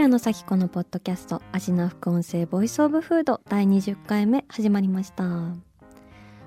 [0.00, 5.24] 平野紗季子のポッドキャスト味な副音声 Voice of Food 第20回目始まりました。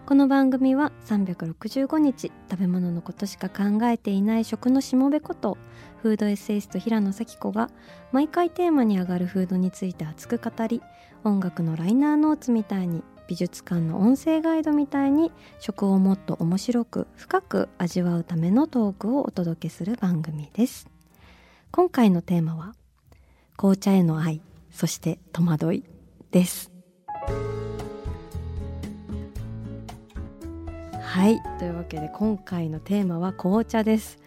[0.07, 5.59] この番組は365日食べ物のことしか考えていない食のしもべこと
[6.01, 7.69] フードエッセイスト平野咲子が
[8.11, 10.81] 毎回テーマに上がるフードについて熱く語り
[11.23, 20.89] 音楽のライナーノーツみたいに美術館の音声ガイドみたいに食をもっと面白く深く味わうためのトークをお届けする番組です。
[21.69, 22.73] 今回のテーマは
[23.57, 25.83] 紅茶への愛そして戸惑い
[26.31, 26.71] です。
[31.01, 31.39] はい。
[31.59, 34.17] というわけで今回のテーマは紅茶です。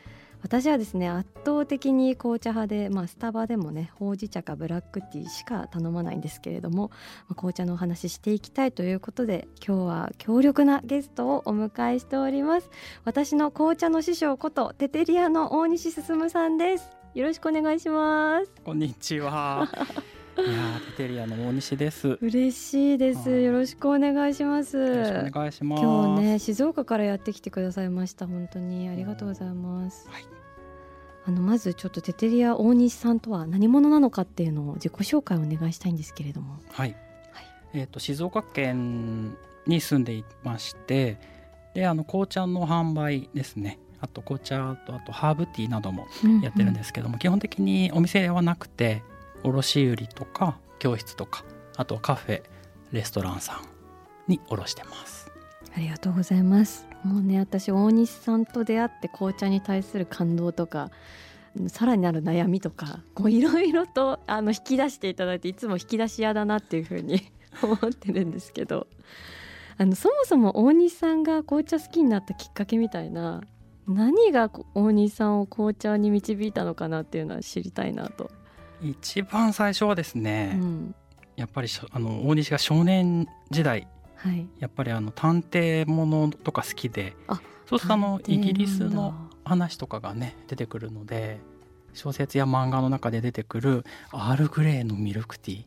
[0.43, 6.93] 私はですね圧倒的に紅茶派で、まあ、スタバでもねほうじ茶かブラックティーしか頼まないんですけれども、
[7.29, 12.71] まあ、紅茶のお話ししていきたいということで今日は強力なゲストをお迎えしております。
[13.05, 16.96] 私の紅茶の師匠ことテテリアの大西進さんです。
[17.17, 19.67] よろしくお願いしますこんにちは。
[20.37, 22.09] いやーテテリアの大西です。
[22.09, 25.83] よ嬉しいですはいよろしくお願いしますろしくお願いします。
[25.83, 30.27] 今日ね静岡からやってきてくださいました本当にありがとうございます、はい
[31.25, 36.95] あのまずちょっとテテリア大西さんとは何者なのかっていうのを自己紹介をお願いしたいんですけれどもはい。
[37.33, 41.19] はいえっ、と静岡県に住んでいまして、
[41.75, 43.81] であの紅茶の販売ですね。
[44.07, 46.07] あと紅茶とあとハーブティーなども
[46.41, 49.03] やってるんですすけども、基本的にお店はなくて
[49.43, 51.45] 卸売とか教室とか
[51.77, 52.43] あとカフェ
[52.93, 55.31] レストランさんに卸してます。
[55.77, 56.87] ありがとうございます。
[57.03, 60.91] もうね私大西さんと出会って紅茶に対する感動とか
[61.69, 67.23] さらになる悩みとかこういろいろとあの引き出していただいていつも引き出し屋だなっていうふうに
[67.63, 68.87] 思ってるんですけど。
[69.79, 73.43] あのそもそも大西さんが紅茶好きになったきっかけみたいな
[73.89, 78.31] 何がこ大西さんを紅茶に導いたのかなっていうのは知りたいなと。
[78.83, 80.95] 一番最初はですね、うん。
[81.37, 83.87] やっぱりあの大西が少年時代
[84.17, 89.15] はい、やっぱりあの探偵ものとか好きであそうするとあのイギリスの
[89.45, 91.39] 話とかがね出てくるので
[91.95, 95.65] 小説や漫画の中で出てくるアールグレーのミルクティー。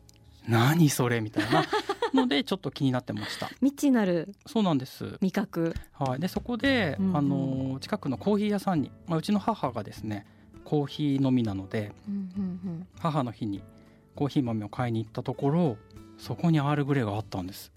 [0.48, 1.64] 何それみたいな
[2.14, 3.46] のでちょっと気になってました。
[3.60, 5.74] 未知なるそうなんです、味覚。
[5.92, 7.16] はい、でそこで、うんうん。
[7.16, 10.26] あの近くのコーヒー屋さんに、まあ、うちの母がですね
[10.64, 13.62] コーヒー飲みなのでうんうん母の日に
[14.14, 15.76] コーヒー豆を買いに行ったところ
[16.18, 17.72] そこにアールグレーがあったんです。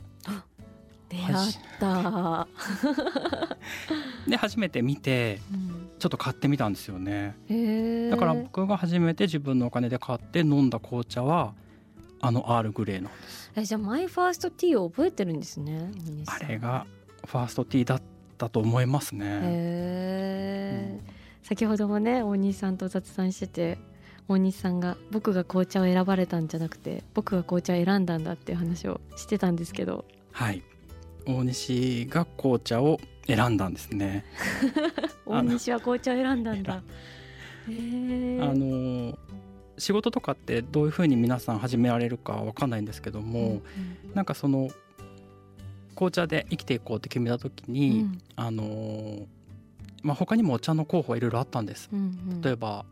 [1.10, 2.48] 出会った、
[4.28, 5.84] で初めて見てうん。
[6.00, 7.38] ちょっと買ってみたんですよね。
[8.10, 11.54] だから僕が初めて自分のお金で買って飲んだ紅茶は
[12.26, 13.52] あのアールグレーなんです。
[13.56, 15.92] えじゃあマイファーストティーを覚えてるんですね
[16.26, 16.88] あれが
[17.26, 18.02] ファーストティーだっ
[18.38, 19.26] たと思いますね。
[19.26, 21.00] へえ、
[21.44, 23.78] 先ほどもね大西さんと雑談してて
[24.30, 30.06] 大西さんが僕が紅茶を選ばれたんじゃなくて僕が紅茶を選んだんだっていう話をしてたんですけど。
[30.32, 30.64] はい。
[31.26, 34.24] 大西が紅茶を選んだんですね。
[35.28, 36.76] 大西は紅茶を選んだんだ。
[36.82, 36.82] あ
[37.68, 39.18] の
[39.78, 43.62] 仕事とかってどういうふうに皆さん始められるかわかんないんですけども、
[44.14, 44.70] なんかその
[45.96, 47.74] 紅茶で生きていこうって決めた時うん。
[47.74, 49.28] に、あの
[50.02, 51.90] まあ、他にもお茶の候補はいろいろあったんです。
[51.92, 52.02] うんう
[52.36, 52.42] ん。
[52.42, 52.86] 例えば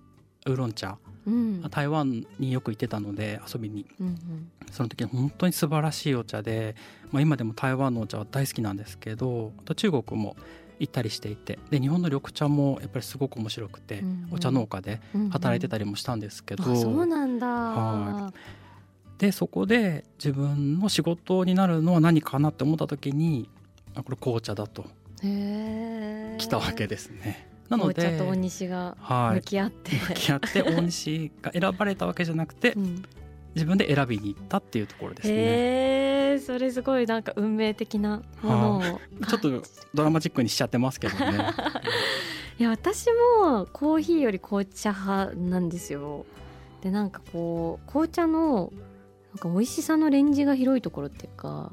[0.45, 0.97] ウーロン茶。
[1.27, 1.61] うん。
[1.69, 3.85] 台湾によく行ってたので遊びに。
[3.99, 4.51] うんうん。
[4.71, 6.75] その時本当に素晴らしいお茶で、
[7.11, 10.37] まあ、今でも台湾のお茶は大好きなんですけどあと中国も
[10.81, 11.59] 行ったりしていて。
[11.69, 14.27] で日本の緑茶もやっぱりすごく面白くて、うんうん。
[14.31, 15.29] お茶農家でうんうん。
[15.29, 18.33] 働いてたりもしたんですけど、あそうなんだ、は
[19.17, 23.47] でそこで自分の仕事になるのは何かなって思った時に
[23.93, 24.81] あこれ紅茶だと
[25.23, 27.47] へえ来たわけですね。
[27.69, 33.03] なので紅茶と大西が向はいき合って、向き合って大西が選ばれたわけじゃなくてうん
[33.55, 35.33] 自分で選びに行ったっていうところですね。
[35.35, 38.81] へえそれすごいなんか運命的なものを、
[39.27, 39.63] ちょっと
[39.93, 41.51] ドラマチックにしちゃってますけどね。
[42.61, 43.07] いや私
[43.41, 46.27] もコーヒーより紅茶派なんですよ
[46.81, 48.71] でなんかこう紅茶の
[49.33, 51.71] なんか美味しさのレンジが広いところっていうか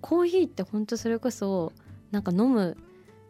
[0.00, 1.74] コーヒーって本当それこそ
[2.12, 2.78] なんか飲む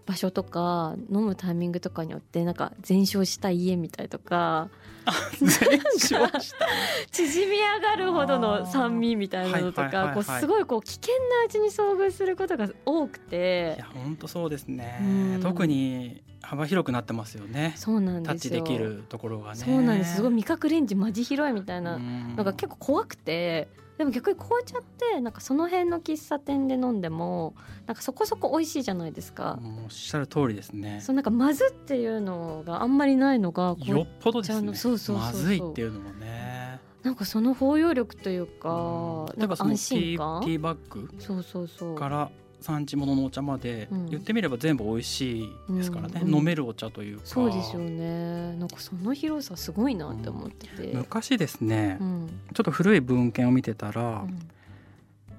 [0.07, 4.69] 場所とか飲むタイミングとかによってなんか全焼した家みたいとか
[5.39, 5.51] 全
[5.99, 6.67] 焼した
[7.11, 14.99] 縮み上がるほどの酸味みたいなのとかこうすごいこう危険な味に遭遇することが多くいてや本当そうですね。
[15.01, 15.41] うん。
[15.43, 17.75] 特に幅広くなってますよね。
[17.77, 19.57] そうなんタッチですよできるところがね。
[19.57, 20.17] そうなんです。
[20.17, 27.55] すごい味覚レンジマジ広いみたいなののが結構怖くてでも逆に紅茶ってなんかその辺の喫茶店で飲んでも
[27.87, 29.59] なんかそこそこ美味しいじゃないですか。
[29.85, 31.00] おっしゃる通りですね。
[31.03, 34.75] そうなんかまずっていうのがあんまりないのがよっぽどですね。
[34.75, 36.81] そうそうまずいっていうのもね。
[37.03, 38.71] なんかその包容力というか
[39.35, 39.41] うん。
[39.41, 41.94] なんか安心ー感ティーバッグそうそうそう。
[41.97, 42.31] から
[42.62, 44.11] 産地物のお茶まで、うん。
[44.11, 47.23] 言ってみれば全部美味しいですからね、うん飲めるお茶というか。
[47.26, 48.56] そうですよね。
[48.56, 52.29] なんかその広さすごいなって思ってて、昔ですね、うん。
[52.55, 54.38] ちょっと古い文献を見てたら、うん。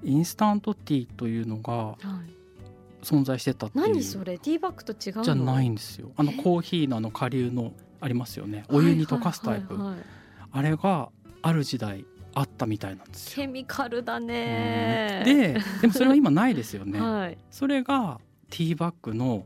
[0.03, 1.97] インスタントティーというのがはい、
[3.03, 3.87] 存在してたっていう。
[3.87, 4.37] 何それ？
[4.37, 5.23] ティーバッグと違うの？
[5.23, 6.11] じゃないんですよ。
[6.17, 7.71] あのコーヒーのあの下流の
[8.01, 8.65] ありますよね。
[8.69, 9.77] お湯に溶かすタイプ、
[10.51, 11.09] あれが
[11.41, 12.05] ある時代
[12.35, 13.45] あったみたいなんですよ。
[13.45, 15.21] ケミカルだね。
[15.25, 17.37] ででもそれは今ないですよね、はい。
[17.51, 18.19] それが
[18.49, 19.45] ティーバッグの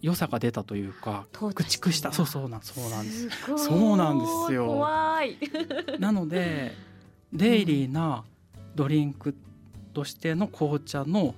[0.00, 2.12] 良さが出たというか駆逐した。
[2.12, 3.28] そうそうなんそうなんです。
[3.56, 4.66] そうなんですよ。
[4.66, 5.36] 怖い。
[5.98, 6.74] なので
[7.32, 8.24] デイリーな
[8.74, 9.34] ドリンク
[9.92, 11.34] としての紅茶の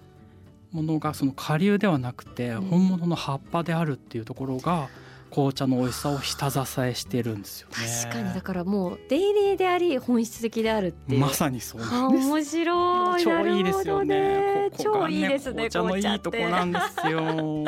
[0.72, 2.60] ものがその下流ではなくてうん。
[2.62, 4.88] 本物の葉っぱであるっていうところが
[5.30, 7.74] 紅茶の美味しさを下支えしてるんですよね。
[8.04, 12.26] 確かにだからもうデイリーであり本質的であるってまさにそうあなんです。
[12.26, 14.18] 面白い超いいですよね。
[14.18, 17.64] なるほど超いいですね紅茶のいいとこなんですよ。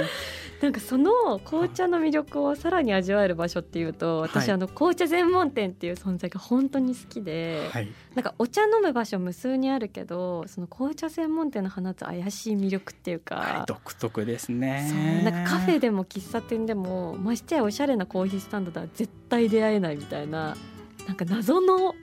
[0.62, 7.88] なんかその紅茶の魅力をさらに味わえる場所っていうと私、はいあの紅茶専門店っていう存在が本当に好きで、はい。
[8.14, 15.22] なんかお茶飲む場所無数にあるけどその紅茶専門店の放つ怪しい魅力っていうか、はい、独特ですね。
[15.24, 20.56] なんかカフェでも喫茶店でもましてやおしゃれなコーヒースタンドでは絶対出会えないみたいな
[21.08, 21.94] なんか謎の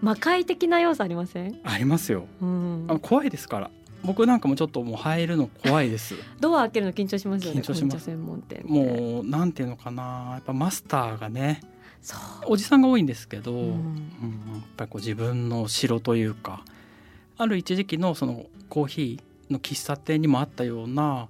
[0.00, 2.26] 魔界的な要素ありません、ありますよ。
[2.40, 3.70] うんあ、怖いですから。
[4.04, 6.14] 僕なんかもちょっともう入るの怖いです。
[6.40, 8.10] ドア開けるの緊張しますよね緊張します。
[8.10, 11.60] もうなんていうのかなやっぱマスターがね
[12.02, 12.20] そう。
[12.46, 13.72] おじさんが多いんですけど、ううんん
[14.54, 16.62] やっぱりこう自分の城というか
[17.38, 21.28] ある一時期のそのコーヒーの喫茶店にもあったような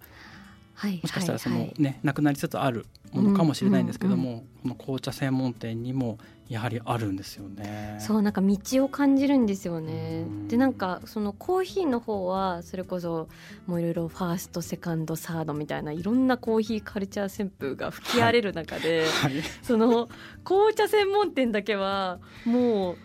[0.75, 1.99] はいもしかしたらそのはいね、はい。
[2.03, 4.39] なくなりつつあるものかもしれないんですけども、うん。
[4.39, 7.97] この紅茶専門店にもやはりあるんですよね。
[7.99, 10.25] そうなんか道を感じるんですよね。
[10.27, 10.49] うん。
[10.49, 13.29] でなんかそのコーヒーの方はそれこそ
[13.67, 19.33] もういろいろファーストセカンドサードみたいないろんなコーヒーカルチャー旋風が吹き荒れる中で、はい、
[19.63, 20.09] その
[20.45, 22.97] 紅茶専門店だけはもう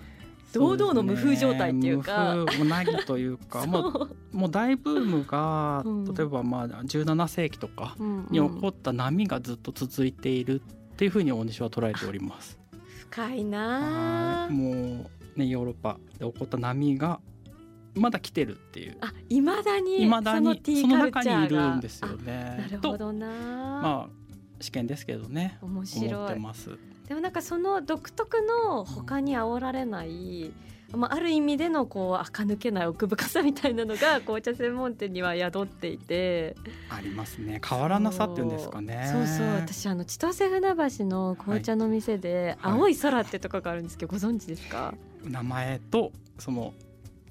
[0.54, 2.36] 堂々の無風状態っていうか。
[2.36, 2.40] ね。
[2.42, 3.92] 無風もないというか もう。
[3.92, 6.14] そうもう大ブームが、うん。
[6.14, 7.96] 例えばまあ17世紀とか
[8.30, 12.61] に起こった波がずっと続いているっていうふうに大西は捉えております。
[13.12, 14.48] 深いな。
[14.50, 17.20] もうねヨーロッパで起こった波が
[17.94, 18.98] まだ来てるっていう。
[19.02, 22.56] あいまだにいまだそのにそのティーカル中にいるんですよあね。
[22.58, 24.10] なるほとどな、まあ
[24.62, 25.58] 試験ですけどね。
[25.62, 26.34] 面白い。
[26.34, 26.70] てます。
[27.10, 30.54] でもなんかその独特の他に煽られない、
[30.94, 36.56] まあ、ある意味でのこう垢抜けない奥深さみたいなのが紅茶専門店には宿っていて
[36.90, 39.10] ありますね変わらなさっていうんですかね。
[39.12, 44.94] そうそう私あの千歳船橋の紅茶の店で「はい青い空」ってとこがあるんですけどご存知ですか？
[45.24, 46.74] 名前とその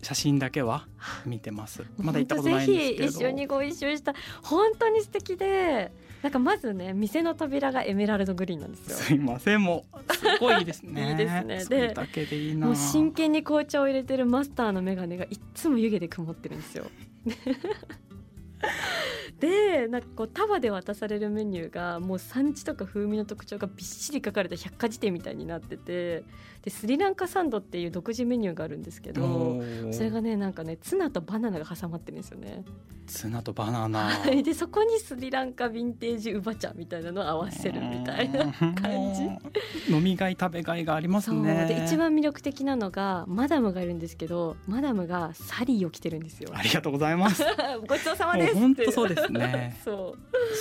[0.03, 0.87] 写真だけは
[1.27, 1.83] 見てます。
[1.99, 3.07] まだ行ったことないんぜですけど。
[3.09, 8.97] ひ一緒にご一緒した本当に素敵でなんかまずね店の扉がエメラルドグリーンなんですよ。
[8.97, 11.11] すいませんもうすごいですね。
[11.11, 12.67] いいですねそれだけでいいな。
[12.67, 16.87] もう真剣に紅茶を入れてるマスターの眼鏡がいっつも湯気で曇ってるんですよ。
[19.41, 26.25] でなんかこう束で渡されるメニューがもう産地とか風味の特徴がびっしり書かれた百科事典みたいになってて
[26.63, 29.63] でスリランカサンドっていう独自メニューがあるんですけど
[29.93, 32.65] それがねなんかねツナとバナナが挟まってるんですよね。
[33.07, 34.11] ツナとバナナ。
[34.11, 38.53] はいでそこにスリランカヴィンテージウバ茶みたいなのを合わせるみたいな。
[38.53, 39.93] 感じ。
[39.93, 41.67] 飲みがい食べがいがありますね。
[41.67, 46.51] で一番魅力的なのがマダムがいるんですけどマダムがサリーを着てるんですよ。
[46.55, 47.43] ありがとうございます。
[47.89, 50.15] ごちそうさまです本当そうですね そ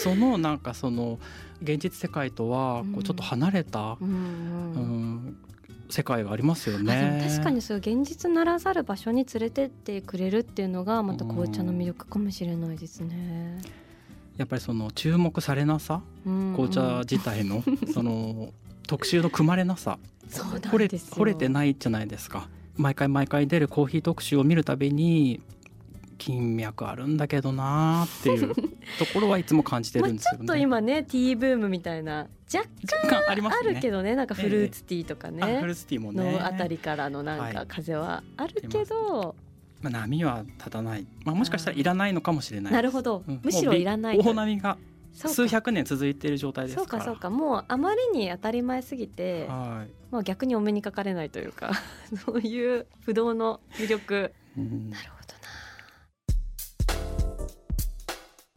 [0.04, 1.20] そのなんかその
[1.62, 4.06] 現実世界とはうんこうちょっと離れた、う。
[4.06, 5.38] うんううんん
[5.90, 7.26] 世界がありますよね。
[7.28, 13.62] 確かにそう現実ならざる場所に連れてってくれるっていうのがまた紅茶の魅力かもしれないですね。
[14.38, 18.54] やっぱりその注目されなさ、うん紅茶自体の その
[18.88, 22.48] 特集の組まれなさ、そうれてないじゃないですか。
[22.78, 25.42] 毎回毎回出るコーヒー特集を見るたびに
[26.20, 28.54] 金脈あるんだけどなーっていう
[29.00, 30.38] ところはいつも感じてるんですよね。
[30.40, 32.68] ちょっと今ねティーブームみたいな若
[33.08, 33.70] 干ありますね。
[33.72, 34.16] あるけどね。
[34.16, 36.32] なんかフルーツティーとかね、あフルーツティーもね。
[36.32, 39.36] のあたりからのなんか風はあるけど、
[39.82, 43.40] まあ、波は立たない、まあ、もしかしたらいらないのかもしれないなるほど、うん。
[43.44, 44.78] むしろいらない大波が
[45.14, 47.30] 数百年続いている状態ですそうかそうか。
[47.30, 49.92] もうあまりに当たり前すぎて、はい。
[50.12, 51.72] まあ、逆にお目にかかれないというか
[52.26, 54.34] そういう不動の魅力。
[54.58, 54.90] うん。
[54.90, 55.19] なるほど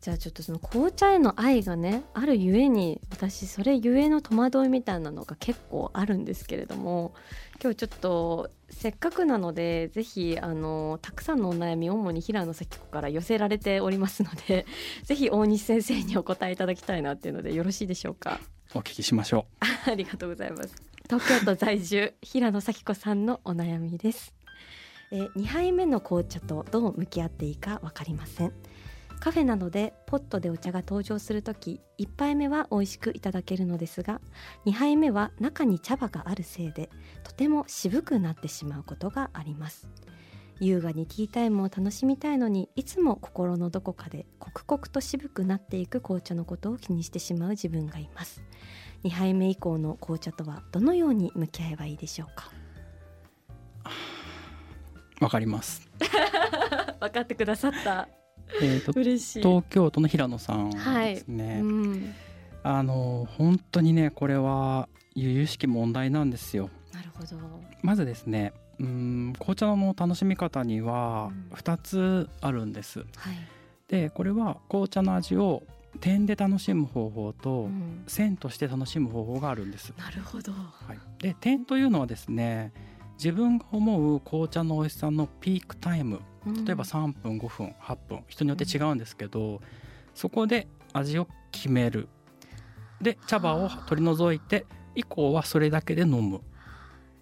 [0.03, 7.15] じゃあちょっとその紅茶への愛がねあるゆえに私それゆえの戸惑いみたいなのが結構あるんですけれども
[7.63, 14.67] 今日ちょっとせっかくなのでぜひあのたくさんのお悩み主に平野咲子から寄せられておりますので
[15.07, 18.41] ぜひ大西先生にお答えいただきたいなっていうのでよろしいでしょうか？
[18.75, 19.47] お聞きしましょ
[19.87, 20.75] ありがとうございます。
[21.05, 24.35] 東京都在住平野咲子さんのお悩みです。
[25.13, 28.53] えー、2杯目の紅茶とどう向き合っていいかわかりません。
[29.23, 34.21] カフェなどでポットでお茶が登場するとき1杯目は美味しくいただけるのですが
[34.67, 36.91] 2杯目は中に茶葉があるせいで
[37.23, 39.89] とても渋くなってしまうことがあります。
[40.59, 48.43] 優雅にティータイムを楽しみたいのにいつも心のどこかで刻々と渋くなっていく紅茶のことを気にしてしまう自分がいます。
[49.05, 52.51] 2杯目以降の紅茶とはどのように向き合えばいいでしょうか？
[55.21, 55.89] う わかります。
[56.99, 58.09] 分かってくださった
[58.61, 62.15] えーと東京都の平野さんですね、うん、
[62.63, 66.71] あの本当にねこれは由々しき問題なんですよ。
[66.93, 67.37] なるほど。
[67.83, 71.57] まずですねうん紅茶の楽しみ方にはうん。
[71.57, 73.07] 2つあるんです、はい、
[73.89, 75.63] でこれは紅茶の味を
[76.01, 80.53] 点で楽しむ方法と、うん、線として楽しむ方法があるんです、なるほど。
[80.53, 82.73] はい、で点というのはですね
[83.15, 89.61] 自分が思う紅茶の美味しさのピークタイム例えば3分5分8分人によって違うんですけど、
[90.15, 92.09] そこで味を決める。
[93.01, 96.41] で茶葉を取り除いて以降はそれだけで飲む。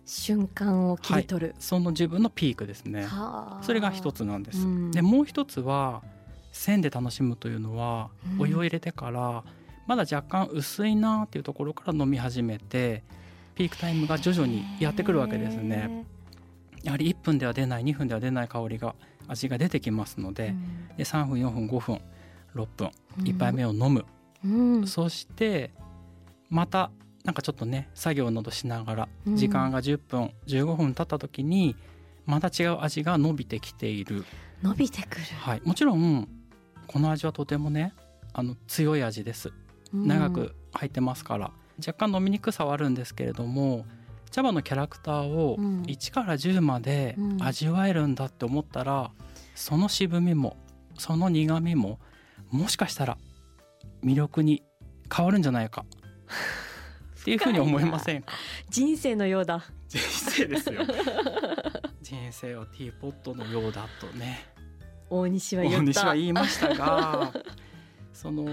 [0.05, 3.05] 瞬間を切り取る、その自分のピークですね。
[3.05, 3.63] はあ。
[3.63, 4.91] それが一つなんです、うん。
[4.91, 6.03] でもう一つは
[6.51, 8.43] 線で楽しむというのはうん。
[8.43, 9.45] お湯を入れてから
[9.87, 13.03] まだ若干薄いなっていうところから飲み始めて
[13.55, 16.07] ピークタイムが徐々にやってくるわけですね
[16.83, 18.95] やはり1分では出ない2分では出ない香りが
[19.29, 22.01] 味が出てきますのへでーで3分4分5分
[22.55, 23.25] 6分うん。
[23.25, 24.05] 1杯目を飲む、
[24.45, 24.87] うん。
[24.87, 25.71] そして
[26.49, 26.91] また
[27.25, 29.37] なんかちょっとね作業などしながらうん。
[29.37, 31.77] 時間が10分15分経った時に
[32.27, 34.25] また違う味が伸びてきている、
[34.63, 36.29] 伸びてくる、はい、もちろん
[36.87, 37.93] この味はとてもね
[38.33, 39.53] あの強い味です。
[39.93, 40.07] うん。
[40.07, 43.85] 長く入ってますから、若干飲みにくさはあるんですけれども
[44.31, 45.83] 茶葉のキャラクターをうん。
[45.83, 47.43] 1から10までうん。
[47.43, 49.11] 味わえるんだって思ったら、
[49.55, 50.57] その渋みも
[50.99, 51.99] その苦みも
[52.51, 53.19] もしかしたら
[54.05, 54.63] 魅力に
[55.15, 55.85] 変わるんじゃないか。
[57.21, 58.33] っていうふうに思いませんか？
[58.71, 59.63] 人生のようだ。
[59.89, 60.83] 人生ですよ。
[62.01, 64.47] 人生はティーポットのようだとね。
[65.11, 65.81] 大西は言った。
[65.81, 67.33] 大西は言いましたが
[68.13, 68.47] その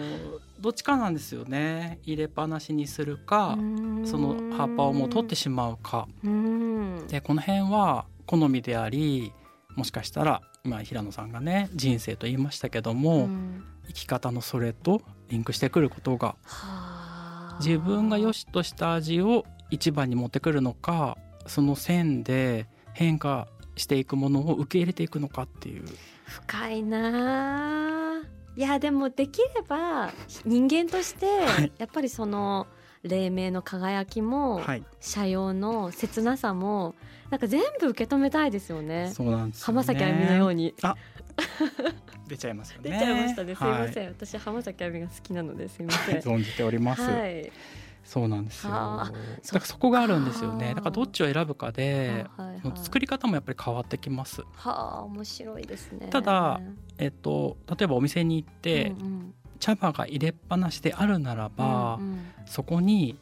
[0.60, 2.00] どっちかなんですよね。
[2.04, 3.58] 入れっぱなしにするか
[4.06, 6.08] その葉っぱをもう取ってしまうか。
[6.24, 7.08] うん。
[7.08, 9.34] でこの辺は好みであり
[9.76, 13.64] もしかしたら今平野さんがね人生と言いましたけども、うん。
[13.88, 17.58] 生き方のそれとリンクしてくることがはあ。
[17.60, 25.86] 自分が良しとした味を一番に持ってくるのかその線で変化していくものを受け入れていくのかっていう。
[26.26, 27.97] 深いなあ
[28.58, 30.12] いやでもできれば
[30.44, 31.72] 人間としてはい。
[31.78, 32.66] やっぱりその
[33.04, 34.84] 黎明の輝きも、はい。
[35.00, 36.96] 社用の切なさも
[37.30, 39.12] なんか全部受け止めたいですよね。
[39.14, 39.66] そうなんですよね。
[39.66, 40.74] 浜崎あゆみのように。
[42.28, 42.90] 出ちゃいますよね。
[42.90, 43.56] 出ちゃいましたね。
[43.56, 46.20] すいません、は私浜崎あゆみが好きなのですいまいせん。
[46.20, 47.52] 存じております、はい
[48.08, 48.72] そうなんですよ。
[48.72, 49.06] だはあ。
[49.08, 49.14] か。
[49.60, 50.70] らそこがあるんですよね。
[50.70, 54.42] だからどっちを選ぶかではいはい作り方もやっぱり変わってきます。
[54.54, 56.08] はあ面白いですね。
[56.08, 56.62] ただ
[56.98, 59.34] えっと例えばお店に行ってうんうん。
[59.60, 62.20] 茶葉が入れっぱなしであるならば、うんうん。
[62.46, 63.18] そこに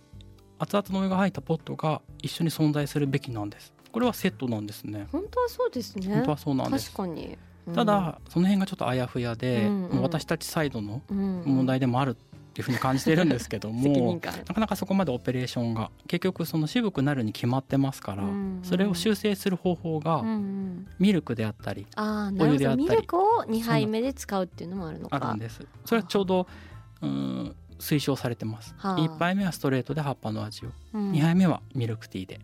[0.59, 3.73] 熱々のお湯が入ったポットが一緒に存在するべきなんです。
[3.91, 5.07] これはセットなんですね。
[5.11, 6.13] 本当はそうですね。
[6.13, 6.91] 本当はそうなんです。
[6.91, 7.37] 確かに、
[7.67, 7.73] うん。
[7.73, 10.01] ただその辺がちょっとあやふやで、うんうん。
[10.01, 12.17] 私たちサイドの問題でもある
[12.55, 14.13] っていうふうに感じているんですけども、
[14.47, 18.63] なかなかそこまでオペレーションが結局その渋くなるに決まってますから、うんうん。
[18.63, 20.87] それを修正する方法がうんうん。
[20.97, 22.85] ミルクであったりお湯であったり。
[22.87, 25.17] どミルクを2杯目で使うっていうのもあるのか。
[25.17, 25.67] あるんです。
[25.83, 26.47] それはちょうど
[27.01, 28.97] うん推奨されてます、はあ。
[28.99, 31.11] 1杯目はストレートで葉っぱの味を、うん。
[31.11, 32.39] 2杯目はミルクティーで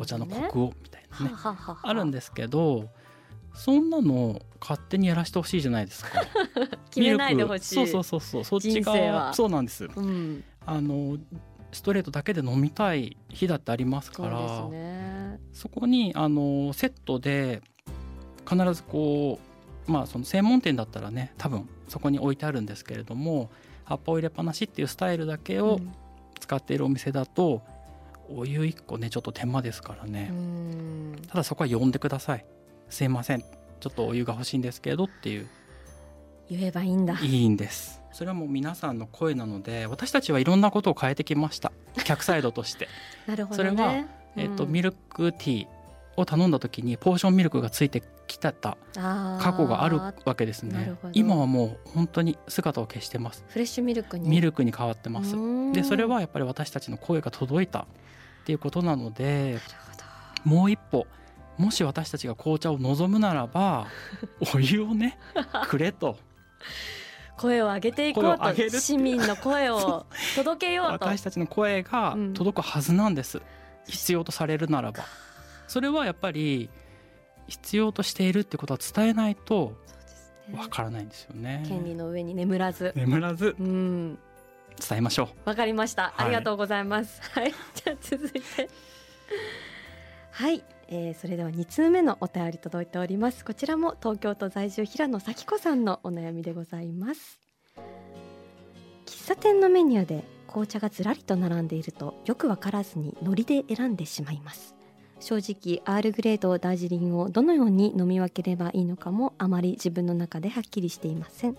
[0.00, 1.32] お茶のコクをみたいなね。
[1.32, 2.90] ははははあるんですけど
[3.54, 6.10] そんなの勝手にやらせてほしいじゃないですか。
[6.90, 7.74] 決めないでほしい。
[7.74, 8.44] そうそうそうそう。
[8.44, 9.26] そっち人生は。
[9.26, 9.84] がそうなんです。
[9.84, 10.44] うん。
[10.64, 11.18] あの
[11.72, 15.40] ストレートだけで飲みたい日だってありますからね。
[15.52, 17.62] そこにあのセットで
[18.48, 19.38] 必ずこ
[19.88, 23.50] うまあその専門店だったらね多分そこに置いてあるんですけれども
[23.84, 25.92] 葉っぱを入れっぱなしっていうスタイルだけをうん。
[26.42, 27.62] 使っているお店だと、
[28.28, 31.16] お湯1個ねちょっと手間ですからね、うん。
[31.28, 32.44] ただそこは呼んでください
[32.92, 33.40] すいません。
[33.40, 35.48] ちょっとお湯が欲しいんですけどっていう。
[36.50, 37.18] 言えばいいんだ。
[37.22, 38.02] いいんです。
[38.12, 41.72] それはもう皆さんの声なので私たちはいろんなことを変えてきました。
[42.04, 42.88] 客サイドとして。
[43.26, 43.70] なるほどね。
[43.70, 44.04] それは
[44.36, 45.66] えっと、ミルルクティー
[46.16, 50.94] を頼んだ時にポーションミルクがついてきてた過過去があるわけですね。
[51.14, 53.42] 今はもう本当に姿を消してます。
[53.48, 54.28] フレッシュミルクに。
[54.28, 55.34] ミルクに変わってます。
[55.34, 55.72] うん。
[55.72, 57.84] でそれはやっぱり私たちの声が届いたっ
[58.44, 59.58] ていうことなので
[60.44, 61.06] もう一歩
[61.58, 63.86] もし私たちが紅茶を望むならば
[64.54, 65.18] お湯をね
[65.68, 66.18] くれと。
[67.36, 70.06] 声を上げていこうと市民の声を
[70.36, 70.92] 届けようと。
[70.92, 73.42] 私たちの声が届くはずなんです、
[73.88, 75.04] 必要とされるならば。
[75.66, 76.70] それはやっぱり
[77.48, 79.76] 必要としているってことは伝えないと
[80.54, 81.64] わからないんですよね。
[81.66, 82.92] 権利の上に眠らず。
[82.94, 83.56] 眠らず。
[83.58, 84.18] うん。
[84.88, 85.48] 伝えましょう。
[85.48, 86.26] わかりました、はい。
[86.26, 87.20] ありがとうございます。
[87.32, 87.52] はい。
[87.74, 88.68] じゃあ続いて。
[90.30, 93.46] はい、えー、それでは2通目のお便り届いております。
[93.46, 97.40] こちらも東京都在住平野咲子さんのお悩みでございます。
[99.06, 104.74] 喫茶店のメニューで紅茶がずらりと並んでいるとよくわからずに海苔で選んでしまいます。
[105.18, 111.56] 正直アールグレーとダージリンをどのように飲み分ければいいのかもあまり自分の中ではっきりしていません。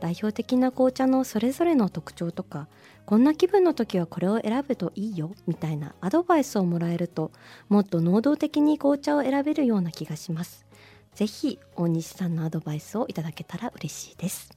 [0.00, 2.68] 代表的な紅茶のそれぞれの特徴とか
[3.04, 7.32] こんな気分の時はこれを選ぶといいよみたいなアドバイスをもらえると
[7.68, 10.66] もっと能動的に紅茶を選べるような気がします。
[11.14, 14.50] ぜひ大西さんのアドバイスをいただけたら嬉しいです。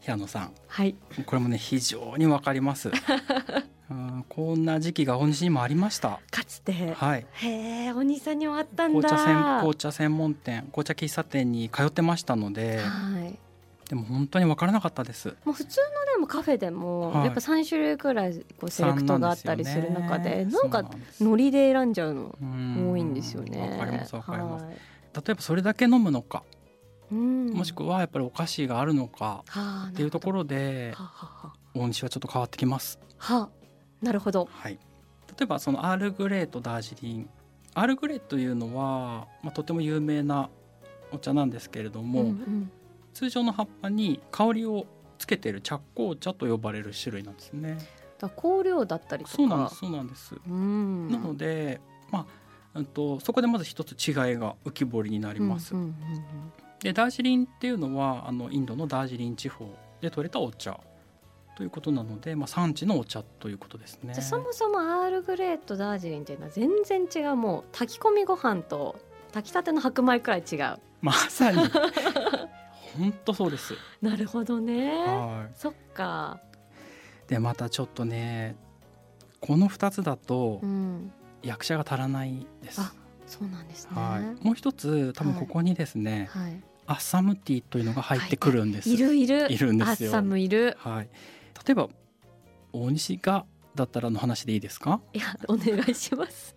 [0.00, 0.52] 平野さん。
[0.66, 0.94] はい。
[1.26, 2.90] これもね非常にわかります。
[3.90, 6.20] うんこんな時期が大西にもありました。
[6.30, 6.92] かつて。
[6.94, 7.26] はい。
[7.32, 9.00] へえ大西さんにもあったんだ。
[9.00, 13.38] 紅茶専紅茶専門店紅茶喫茶店に通ってましたのではい
[13.88, 15.28] でも本当に分からなかったです。
[15.44, 17.24] もう普通のでもカフェでも、はい。
[17.26, 23.78] やっぱ3種類くらいこうセレクトがあったりする中でなんかの海苔で選んじゃうの多多いんですよね。
[23.78, 24.64] わかりますわかります。
[24.66, 24.74] はい。
[24.74, 24.80] 例
[25.30, 26.42] えばそれだけ飲むのか、
[27.10, 27.50] うん。
[27.50, 31.10] もしくはやっぱりお菓子があるのかはあっていうところででは
[31.74, 32.98] あはちょっと変わってきます。
[33.18, 34.48] あはあなるほど。
[34.52, 34.78] はい。
[35.38, 37.30] 例えばそのアールグレーとダージリン。
[37.74, 40.50] アールグレーというのは、まあ、とても有名な
[41.12, 42.70] お茶なんですけれども、うんうん
[43.18, 44.86] 通常の葉っぱに香りを
[45.18, 47.76] つけている着紅茶と呼ばれる種類なんですね。
[48.16, 50.36] だ香料だったりとかそうなんですそうなんです。
[50.48, 51.80] うんなので
[52.12, 55.74] まあうんとそこでまず一つ違いが浮き彫りになります。
[55.74, 55.94] うんうんうん
[56.78, 59.68] でダージリンっていうのはあのインドのダージリン地方
[60.00, 60.78] で採れたお茶
[61.56, 64.14] ということなので、まあ、産地のお茶ということですね。
[64.14, 68.96] じゃあそもそもアールグレーとダージリンっていうのは全然違うもう炊き込みご飯と
[69.32, 71.58] 炊きたての白米くらい違うまさに
[72.98, 73.74] 本当そうです。
[74.02, 76.40] なるほどねはそっか
[77.26, 77.30] い。
[77.30, 78.56] でまたちょっとね
[79.40, 82.80] この二つだとうん役者が足らないです。
[82.80, 82.92] あ
[83.26, 84.44] そうなんですねはい。
[84.44, 88.88] もう一つ多分ここにですね、はいアッサムティーというのが入ってくるんです。
[88.88, 91.08] いるいるいるんですよアッサムいるはい。
[91.66, 91.88] 例えば
[92.72, 95.00] 大西がだったらの話でいいですか？
[95.12, 96.56] いやお願いします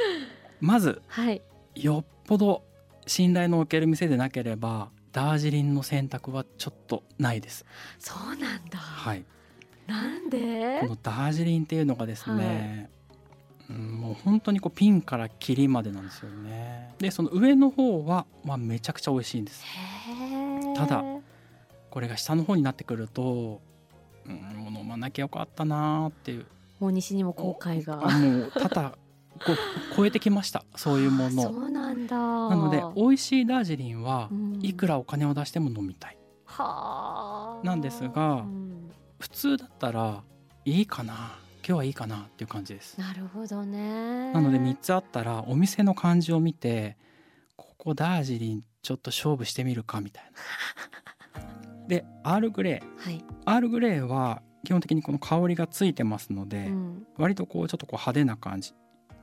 [0.60, 1.42] まずはい
[1.74, 2.64] よっぽど
[3.06, 7.64] 信頼のおける店でなければダージリンの選択はちょっとないです。
[7.98, 9.24] そうなんだ、はい。
[9.86, 10.80] なんで？
[10.82, 12.90] このダージリンっていうのがですね、
[13.70, 16.92] うん、もう本当にこうピンからキリまでなんですよね。
[16.98, 19.64] でその上の方はまあめちゃくちゃ美味しいんです。
[20.74, 21.02] ただ
[21.88, 23.62] これが下の方になってくると、
[24.26, 26.44] うん、もう飲まなきゃよかったなーっていう。
[26.78, 28.92] 大西にも後悔があもう多々
[29.44, 29.56] こう
[29.96, 30.64] 超えてきました。
[30.76, 31.42] そういうもあの。
[31.42, 32.16] そうなんだ。
[32.16, 34.58] なので美味しいダージリンはうん。
[34.62, 36.18] いくらお金を出しても飲みたい。
[36.44, 37.66] はあ。
[37.66, 38.90] なんですがうん。
[39.18, 40.22] 普通だったら
[40.64, 41.38] いいかな。
[41.66, 43.00] 今日はいいかなっていう感じです。
[43.00, 44.32] なるほどね。
[44.32, 46.96] なので3つあったらお店の感じを見て
[47.56, 50.24] ここダージリンちょっと勝負してみるかみたい
[51.34, 51.40] な。
[51.88, 57.06] でアールグレーはい、アールグレーは基本的にこの香りがついてますので、うん。
[57.16, 58.72] 割とこうちょっとこう派手な感じ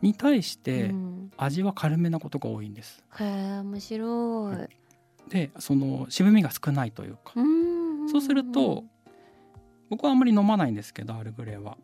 [0.03, 1.31] に対してうん。
[1.37, 3.03] 味は軽めなことが多いんです。
[3.19, 8.83] へえ面白い、でその渋みが少ないというか、うんそうすると
[9.89, 11.77] 僕はあんまり飲まないんですけどアールグレーは。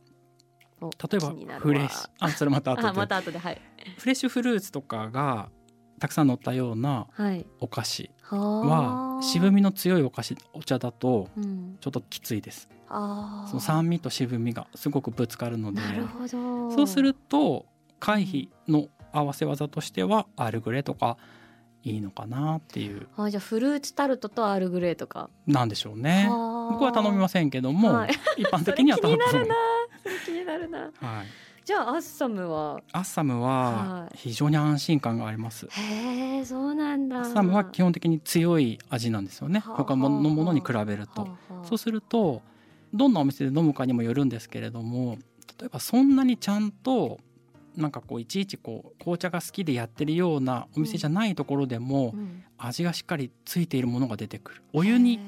[0.82, 2.10] お例えばフレッシュ。
[2.20, 2.88] あそれまた後で。
[2.90, 3.62] あまた後ではい。
[3.98, 5.50] フレッシュフルーツとかが
[6.00, 7.46] たくさん乗ったようなはい。
[7.60, 8.38] お菓子は
[9.18, 11.78] は渋みの強いお菓子お茶だとうん。
[11.80, 12.70] ちょっときついです。
[12.90, 13.48] あー。
[13.48, 15.82] その酸味と渋みがすごくぶつかるので。
[15.82, 16.72] なるほど。
[16.72, 17.66] そうすると
[18.00, 21.18] 回避の合わせ技としてはアールグレーとか
[21.84, 23.08] いいのかなっていう。
[23.18, 25.30] あじゃあフルーツタルトとアールグレーとか。
[25.48, 26.28] なんでしょうね。
[26.30, 28.12] はあ僕は頼みませんけども、はい。
[28.38, 29.56] 一般的にはそれ気になる頼むな
[30.26, 30.80] 気になるな。
[30.80, 31.28] はい、
[31.66, 32.82] じゃあアッサムは？
[32.92, 34.18] アッサムははい。
[34.18, 37.20] 非常に安心感があります、へえそうなんだ。
[37.20, 39.60] アッサムは基本的に強い味なんですよね。
[39.60, 41.28] はあ他のものに比べると、
[41.64, 42.44] そうすると
[42.94, 45.18] どんなお店で飲むかにもよるんですけれども
[45.60, 47.20] 例えばそんなにちゃんと
[47.82, 52.44] なんかこういちいちこう紅茶が好きでやってるようなお店じゃないところでもうん。
[52.62, 54.62] 味がしっかりついているものが出てくる。
[54.74, 55.20] お湯に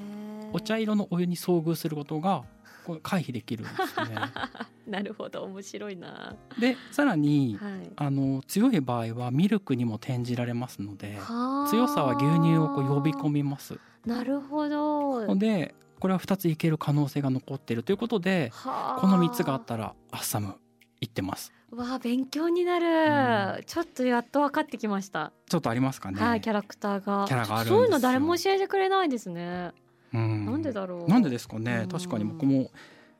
[0.51, 2.43] お茶色のお湯に遭遇することが
[2.85, 4.15] こう回避できるんですね。
[4.85, 6.35] なるほど面白いな。
[6.59, 7.71] でさらにはい。
[7.95, 11.69] あの強い場合はミルクにも転じられますのではあ。
[11.69, 13.79] 強さは牛乳をこう呼び込みます。
[14.05, 15.25] なるほど。
[15.25, 18.99] のでこれは2ついける可能性が残っているということではあ。
[18.99, 20.55] この3つがあったらアッサム
[20.99, 27.25] いってますわあ勉強になる、うちょっとやっと分かってきました、ちょっとありますかね、はいキャラクターが。
[27.27, 29.71] キャラがあるそういうの誰も教えてくれないですね、
[30.13, 30.45] うん。
[30.45, 31.09] なんでだろう。
[31.09, 31.81] なんでですかね。
[31.83, 31.87] うん。
[31.87, 32.71] 確かに僕も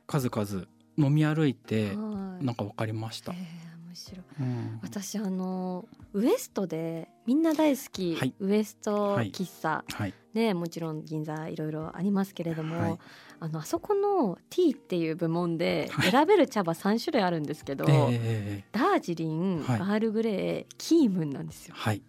[0.08, 0.66] 数々
[0.98, 2.46] 飲み歩いてはい。
[2.46, 3.32] なんか分かりました。
[3.32, 3.40] へ、え
[3.88, 4.26] 面白い。
[4.40, 4.80] うん。
[4.82, 8.34] 私あのウエストでみんな大好き、はい。
[8.40, 10.14] ウエスト喫茶、はい。
[10.34, 13.00] ねもちろん銀座いろいろありますけれども、はい
[13.44, 16.12] あのあそこのティーっていう部門ではい。
[16.12, 19.80] 選べる茶葉3種類あるんですけど、えーダージリン、はい。
[19.80, 21.74] アールグレーキームンなんですよ。
[21.76, 22.02] はい。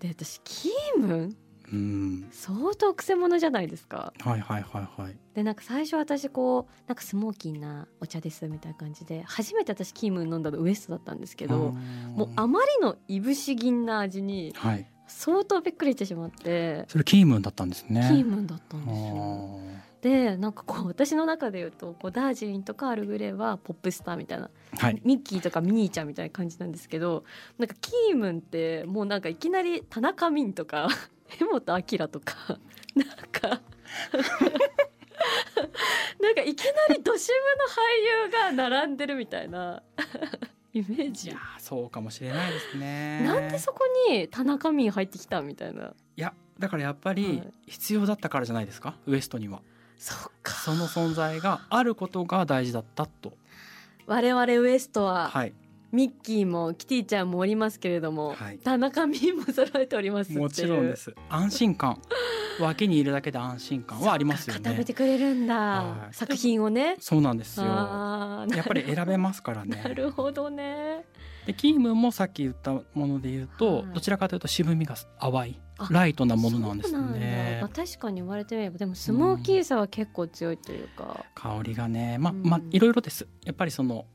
[0.00, 1.36] で私キームン
[1.72, 2.28] うん。
[2.30, 4.12] 相当くせ者じゃないですか。
[4.20, 5.16] はいはいはいはい。
[5.34, 11.74] でなんか最初私こうなんかスモーキーなお茶ですみたいな感じで初めて私キームン飲んだのウエストだったんですけど、
[12.14, 14.86] もうあまりのいぶし銀な味にはい。
[15.08, 18.04] 相当びっくりしてしまって、それキームンだったんですね。
[18.12, 19.60] キームンだったんですよ。
[20.06, 25.00] あでなんかこう 私の中で言うとこうダージリンとかアールグレーはポップスターみたいな、ーはい。
[25.04, 27.24] ミッキーとかミニーちゃんみたいな感じなんですけど
[27.58, 30.88] なんかキームンってもうなんかいきなり田中泯とか
[31.40, 32.58] 江本明とか
[32.94, 33.60] なんか
[36.20, 39.82] なんかいきなりドシムの俳優が並んでるみたいな
[40.72, 41.28] イメージ。
[41.30, 43.22] いやーそうかもしれないですね。
[43.24, 45.86] なんでそこに田中泯入ってきたみたいな。
[46.16, 47.52] いやだからやっぱりはい。
[47.66, 48.96] 必要だったからじゃないですか？
[49.06, 49.62] ウエストには
[49.98, 53.32] その存在があることが大事だったと。
[54.06, 55.52] 我々ウエストははい。
[55.92, 58.58] ミッキーもキティちゃんもおりますけれども、はい。
[58.58, 61.14] 田中泯も揃えておりますもちろんです。
[61.30, 62.02] 安心感。
[62.60, 66.14] 脇にいるだけで安心感はありますよそっか固めねてくれるんだ、はい。
[66.14, 66.96] 作品をね。
[67.00, 67.66] そうなんですよ。
[67.66, 71.04] やっぱり選べますからなねるほどね
[71.46, 73.86] でキームもさっき言ったもので言うと、はい。
[73.94, 77.58] どちらかというと渋みが淡いあライトなものなんですね。
[77.60, 82.42] まあ、確かに言われてみればでもスモーキーさは結構強いというか、香りがねまうん。
[82.42, 83.26] まいろいろです。
[83.44, 84.06] やっぱりその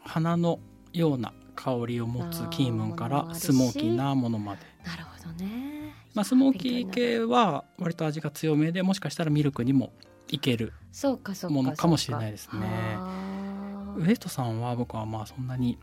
[0.00, 0.60] 花の
[0.92, 5.94] ような香りを持つキームンからスモーキーなものまで、なるほどね。
[6.14, 9.92] まあ、スモーキー系は割と味が強めでもしかしたらミルクにも
[10.28, 12.60] いけるそうかそうかものかもしれないですね。
[12.96, 15.80] はウエストさんは僕はまあそんなに行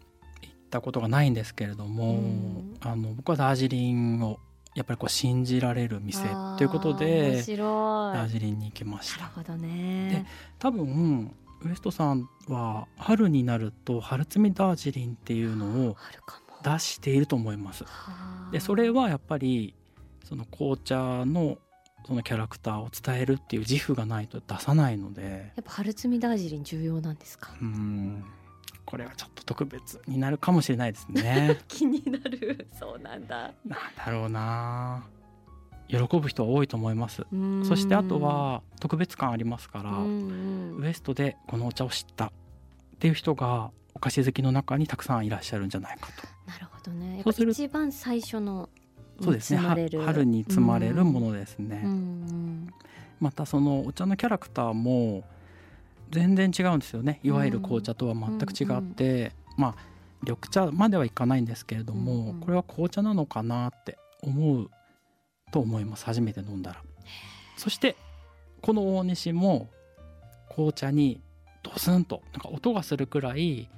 [0.72, 2.78] ったことがないんですけれども、うん。
[2.80, 4.40] あの僕はダージリンを
[4.74, 6.24] やっぱりこう信じられる店
[6.58, 9.24] ということ面でダージリンに行きました。
[9.24, 10.26] なるほどね。
[10.58, 15.98] 多分ウエストさんは春になると春摘みダージリンっていうのを
[16.64, 17.84] 出していると思います。
[17.84, 17.90] は
[18.48, 18.50] あ。
[18.52, 19.76] でそれはやっぱり
[20.24, 21.58] その紅茶の
[22.08, 25.52] そのキャラクターを伝えるっていう自負がないと出さないので。
[25.56, 27.52] やっぱ春摘みダージリン重要なんですか？
[27.62, 28.24] うん
[28.86, 31.60] これはちょっと特別になるかもしれないですね。
[31.67, 32.67] 気になる。
[32.78, 33.54] そうなんだ。
[33.65, 35.04] なんだろうな。
[35.88, 37.26] 喜ぶ人は多いと思います。
[37.63, 42.32] そそしてあとは特別感ありますから、うんウエストでこのお茶を知ったっ
[43.00, 46.28] ていう人がお菓子好きの中にたくさんいらっしゃるんじゃないかと。
[46.48, 47.15] なるほどね。
[47.15, 48.70] やっぱそうする一番最初の
[49.22, 49.60] そうですね。
[49.60, 51.84] 春に積まれるものですね、
[53.20, 55.24] またそのお茶のキャラクターも
[56.12, 57.19] 全然違うんですよね。
[57.24, 59.76] いわゆる紅茶とは全く違って、まあ
[60.21, 64.69] 緑茶まではいかないんですけれども、これは紅茶なのかなって思う
[65.52, 66.06] と思います。
[66.06, 66.84] 初めて飲んだら。
[67.58, 67.95] そして
[68.62, 69.69] この大西も
[70.50, 71.21] 紅茶に
[71.63, 73.69] ドスンとなんか音がするくらい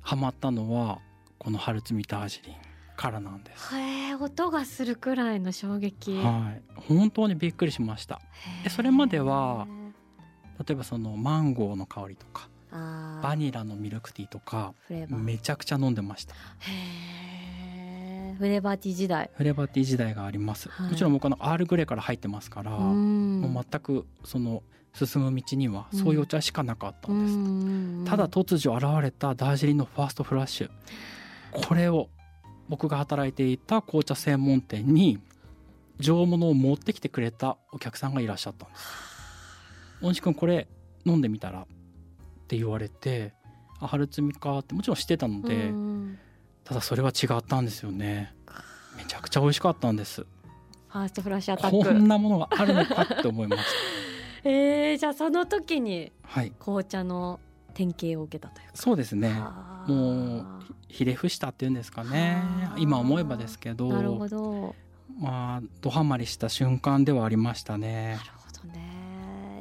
[0.00, 1.00] ハマったのは
[1.38, 2.54] この春摘みダージリン
[2.96, 6.16] からなんです、へえ音がするくらいの衝撃。
[6.20, 6.62] はい。
[6.88, 8.20] 本当にびっくりしました。
[8.64, 9.66] でそれまでは
[10.66, 14.74] 例えばそのマンゴーの香りとかババニラのミルクティーとか
[15.08, 16.34] めちゃくちゃ飲んでました。
[16.34, 16.36] へ
[18.32, 19.30] えフレーバーティー時代。
[19.34, 20.90] フレーバーティー時代があります、はい。
[20.90, 23.40] もちろん僕あのアールグレーから入ってますから、うん。
[23.40, 24.62] もう全くその
[24.94, 30.70] 進む道にはそういうお茶しかなかったんです、うんただ突如現れたダージリンのファーストフラッシュ。
[31.52, 32.08] これを
[32.68, 35.18] 僕が働いていた紅茶専門店に
[35.98, 38.82] 上物を持ってきてくれたお客さんがいらっしゃったんです
[40.02, 40.68] 「大西君これ
[41.04, 41.66] 飲んでみたら」っ
[42.46, 43.34] て言われて
[43.80, 46.18] 「あ春摘みか」ってもちろん知ってたので、うん
[46.68, 48.34] ただそれは違ったんですよね。
[48.94, 50.26] めちゃくちゃ美味しかったんです。
[50.88, 51.88] ファーストフラッシュアタック。
[51.88, 53.62] こんなものがあるのかって思いまし
[54.44, 56.52] えー、じゃあその時にたはい。
[56.58, 57.40] 紅茶の
[57.72, 58.72] 典型を受けたというか。
[58.74, 59.30] そうですね。
[59.30, 59.90] はあ。
[59.90, 60.46] もう
[60.88, 62.34] ひれ伏したっていうんですかね。
[62.64, 62.76] はあ。
[62.78, 63.88] 今思えばですけど。
[63.88, 64.74] なるほど。
[65.18, 68.18] まあドハマりした瞬間ではありましたね。
[68.18, 68.37] なるほど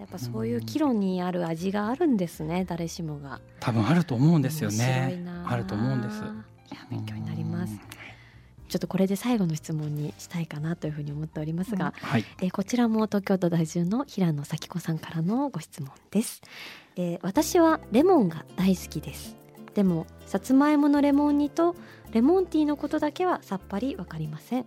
[0.08, 3.42] っぱそういう岐路にある味があるんですね誰しもが。
[3.60, 5.22] 多分あると思うんですよね。
[5.26, 5.56] なあ。
[5.56, 6.22] ると思うんです。
[6.22, 7.78] いや勉強になります。
[8.70, 12.26] ちょっとこれで最後の質問にしたいかなというふうに思っておりますが、はい。
[12.42, 16.42] えーこちらも東京都在住の平野咲子さんからのご質問です、
[16.96, 19.36] えー私はレモンが大好きです。
[19.74, 21.76] でもさつまいものレモン煮と
[22.12, 24.66] レモンティーのことだけはさっぱりわかりません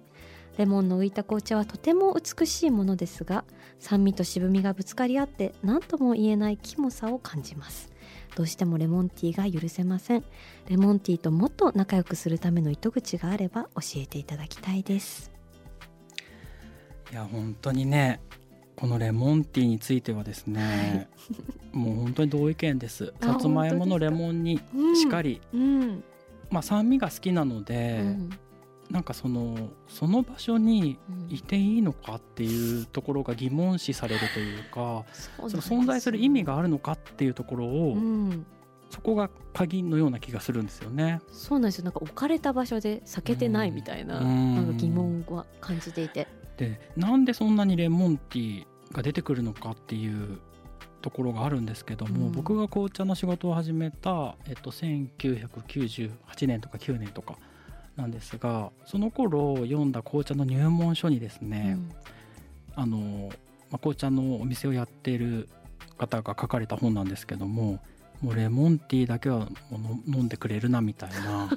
[0.60, 3.44] レモンの浮いた紅茶はとても美しいものですが
[3.78, 7.90] 酸味と渋みがぶつかり合って何とも言えないキモさを感じます。
[8.36, 10.24] どうしてもレモンティーが許せません。
[10.68, 15.32] レモンティーともっと仲良くするための糸口があれば教えていただきたいです。
[17.10, 18.20] いや本当にね
[18.76, 21.08] このレモンティーについてはですね、
[21.72, 23.14] もう本当に同意見です。
[23.22, 26.04] あさつまいものレモンにうんしっかり、うん、
[26.50, 28.30] まあ酸味が好きなので、うん
[28.90, 31.20] なんかそのその場所にうん。
[31.30, 38.44] いていいのかっていうところが疑問視されるというかそうなんその存在する意味があるのかっていうところを、うん、
[38.90, 41.20] そこが鍵のような気がするんですよね。
[41.30, 41.84] そうなんですよ。
[41.84, 44.56] なんか置かれた場所で避けてないみたいな,、うん。
[44.56, 46.26] なんか疑問は感じていて。
[46.56, 50.40] でなんでそんなにレモンティーが出てくるのかっていう
[51.00, 52.32] ところがあるんですけども、うん。
[52.32, 56.10] 僕が紅茶の仕事を始めた、えっと、1998
[56.48, 57.38] 年とか9年とか
[58.00, 61.78] なんですがその頃読んだ紅茶の入門書にですね、
[62.74, 63.30] あの
[63.70, 65.48] まあ、紅茶のお店をやっている
[65.98, 67.80] 方が書かれた本なんですけども
[68.20, 71.50] もうレモンティーだけはもうの飲んでくれるなみたいな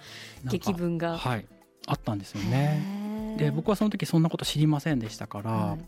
[0.50, 1.46] 激文が、はい
[1.86, 3.36] あったんですよね。
[3.36, 5.80] で僕はその時そんなこと知りませんでしたから、はい。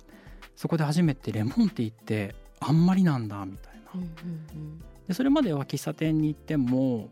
[0.57, 3.81] そこで初めてレモンティーってあんまりなんだみたいな。
[3.95, 4.83] うんうん。
[5.07, 7.11] でそれまでは喫茶店に行っても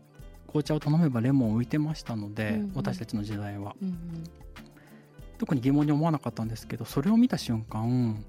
[0.51, 2.71] 紅茶を頼めばレモン浮いてましたので、うんうん。
[2.75, 3.75] 私たちの時代は。
[3.81, 4.23] うんうん。
[5.37, 8.23] 特に疑問に思わなかったんですけどそれを見た瞬間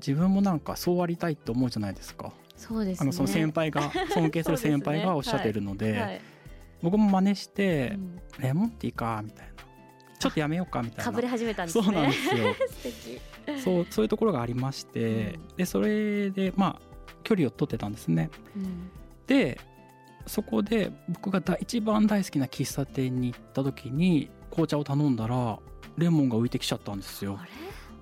[0.00, 2.32] 自分もなんかそうありたいって思うじゃないですか。
[2.56, 3.02] そうですね。
[3.02, 6.20] あのその先輩が 尊敬する先輩がおっしゃってるのではい。
[6.82, 8.20] 僕も真似して、うん。
[8.38, 9.52] レモンティーかみたいな。
[10.18, 11.04] ちょっとやめようかみたいな。
[11.04, 11.84] かぶれ始めたんですね。
[11.84, 12.54] そうなんですよ。
[12.68, 13.62] 素敵。
[13.62, 15.56] そうそういうところがありまして、うん。
[15.56, 16.80] でそれでまあ
[17.24, 18.30] 距離を取ってたんですね。
[18.56, 18.90] うん。
[19.26, 19.60] で
[20.28, 25.58] そこで僕がだ一番大好きな喫茶店に行った時に紅茶を頼んだら
[25.96, 27.38] レモンが浮いてきちゃったんですよ。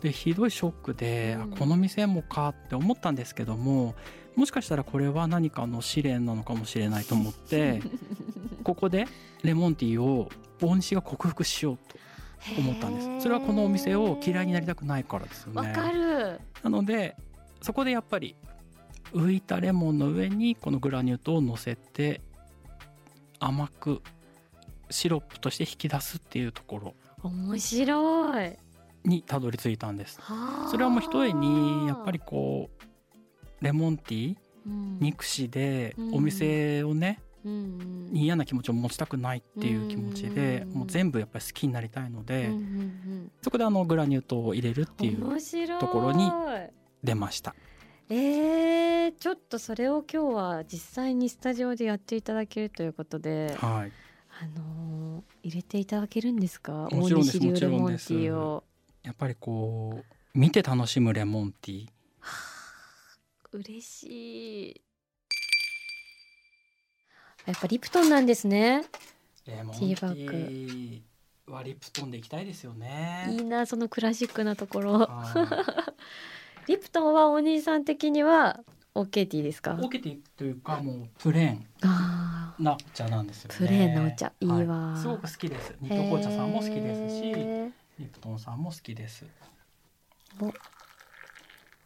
[0.01, 1.55] でひどいショックで、うん。
[1.55, 3.95] あこの店もかって思ったんですけども
[4.37, 7.81] もしかしたらこれは何かの試練なのかもしれないと思って
[8.63, 9.07] ここで
[9.43, 10.29] レモンティーを
[10.61, 13.23] 大西が克服しようと思ったんです。
[13.23, 15.69] それはこのお店を嫌いになりたくないからですよね。
[15.69, 16.41] わかる。
[16.63, 17.17] なので
[17.63, 18.37] そこでやっぱり
[19.13, 22.21] 浮いたレモンの上にこのグラニュー糖を乗せて
[23.39, 24.03] 甘く
[24.91, 28.57] シロップとして引き出すっていうところ面白い。
[29.05, 30.21] にたどり着いたんです。
[30.21, 30.69] はあ。
[30.69, 32.69] それはもう一重にやっぱりこ
[33.61, 34.99] うレモンティーうん。
[35.01, 36.15] 憎しでうん。
[36.17, 38.13] お店をねうんうん。
[38.13, 46.31] に嫌な気持ちを持ちたくないっていう気持ちでうんもう全部やっぱり好きになりたいのでうんうんそこであのグラニュー糖を入れるってうんいうところに
[47.03, 47.55] 出ました
[48.09, 53.93] えー、ちょっとそれを今日は実際にスタジオでやっていただけるということで、はい。
[54.41, 54.97] あのー
[55.43, 56.89] 入れていただけるんですか？
[56.91, 57.39] もちろんです。
[57.41, 58.13] もちレモンテろんです。
[58.13, 58.65] ィーを。
[59.05, 61.89] やっぱりこう見て楽しむレモンティー。
[63.53, 64.81] 嬉しい。
[67.47, 68.83] やっぱリプトンなんですね。
[69.47, 73.37] レモンテティーバッィーはリプトンでいきたいですよいね。
[73.39, 74.93] いなそのクラシックなところ。
[74.99, 75.95] は
[76.69, 78.61] リプトンはお兄さん的には
[78.95, 79.73] OK ティーですか？
[79.73, 83.57] いオーケーティーというかもうプレーンなお茶なんですよね。
[83.59, 85.75] プレーンなお茶いいわはすごく好きです。
[85.81, 89.25] ニット紅茶さんも好きですしへリプトンさんも好きです。
[90.39, 90.53] ー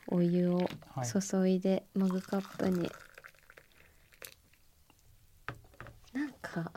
[0.08, 0.56] お湯を
[0.94, 1.06] はい。
[1.06, 2.90] 注いでマグカップに、
[6.12, 6.72] なんか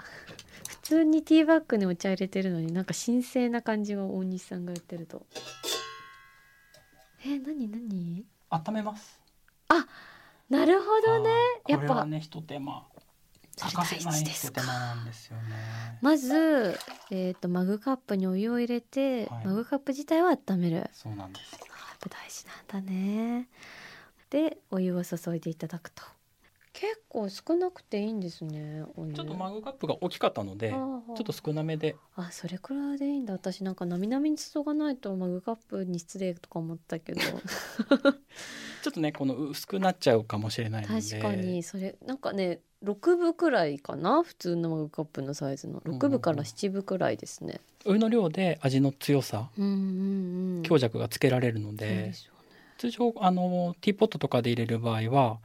[0.68, 5.26] 普通にティーバッグにお茶入れてるのになんか神聖な感じが大西さんが言ってると
[7.26, 8.26] え何何？
[8.50, 9.20] 温めます。
[10.50, 11.30] なるほどね。
[11.30, 11.36] は
[11.70, 11.72] い。
[11.72, 11.88] やっぱ。
[11.88, 12.86] これはね一手間。
[13.58, 15.44] 欠かせない一手間なんですよね。
[16.02, 16.78] まず、
[17.12, 19.46] えー、とマグカップにお湯を入れて、はい。
[19.46, 20.90] マグカップ自体は温める。
[20.92, 21.56] そうなんです。
[21.56, 21.64] あや
[21.96, 23.48] っぱ大事なんだね。
[24.30, 26.04] でお湯を注いでいただくと
[26.74, 28.84] 結構少なくていいんですね
[29.16, 31.96] ちょっとマグカップが大きかったのでちょっと少なめで。
[32.16, 33.34] あそれくらいでいいんだ。
[33.34, 37.22] 私なんかなみなみに注がないとマグカップに失礼とか思ったけど。
[38.82, 41.02] ちょっとねこの薄くなっちゃうかもしれないので。
[41.02, 45.80] 確かにそれなんかね6分くらいかな普通のマグカップのサイズの。
[45.82, 47.62] 6分から7分くらいですね。
[47.86, 50.64] お湯の量で味の強さうんうんうん。
[50.64, 51.86] 強弱がつけられるので。
[51.86, 52.14] ね。
[52.80, 55.38] 通常あのティーポットとかで入れる場合は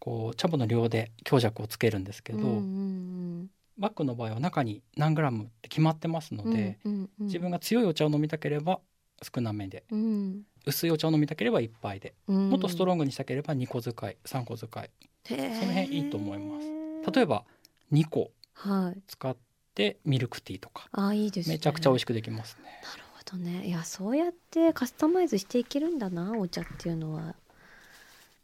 [0.00, 7.26] こう茶葉の量で強弱をつけるんですけど、うんうんバッグの場合は中に何グラムって決まってますのうんで、うんうんうん。
[7.26, 8.80] 自分が強いお茶を飲みたければ
[9.22, 10.42] 少なめでうん。
[10.66, 12.50] 薄いお茶を飲みたければ1杯でうん。
[12.50, 14.90] もっとストロングにしたければ2個使い3個使い。
[15.26, 17.10] その辺いいと思います。
[17.10, 17.44] 例えば
[17.90, 19.00] 2個はい。
[19.06, 19.34] 使っ
[19.74, 20.86] てミルクティーとか。
[20.92, 21.54] あいいですね。
[21.54, 22.82] めちゃくちゃ美味ししくできますね。
[22.82, 23.66] なるほどね。
[23.66, 27.34] いやそうやってカスタマイズしていけるんだなお茶っていうのは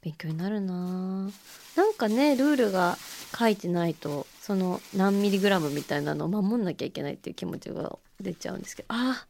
[0.06, 1.28] 勉強になるな。
[1.74, 2.96] なんかねルールが
[3.36, 8.86] 書いてないとその何ミリグラムみたいなのを守んなきゃいけないっていう気持ちが出ちゃうんですけど。
[8.90, 9.26] あ